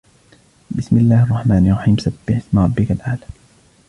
بِسْمِ 0.71 0.97
اللَّهِ 0.97 1.23
الرَّحْمَنِ 1.23 1.67
الرَّحِيمِ 1.71 1.97
سَبِّحِ 1.97 2.37
اسْمَ 2.37 2.59
رَبِّكَ 2.59 2.91
الْأَعْلَى 2.91 3.25